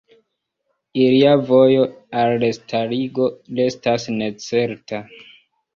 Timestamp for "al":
2.23-2.35